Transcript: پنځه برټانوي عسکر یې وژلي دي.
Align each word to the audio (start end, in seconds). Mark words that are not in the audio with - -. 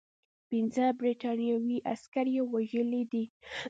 پنځه 0.49 0.85
برټانوي 0.99 1.77
عسکر 1.91 2.25
یې 2.35 2.41
وژلي 2.53 3.03
دي. 3.11 3.23